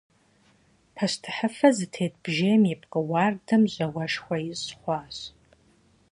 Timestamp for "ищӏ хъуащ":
4.51-5.17